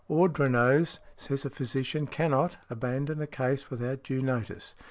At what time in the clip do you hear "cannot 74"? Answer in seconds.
2.07-2.71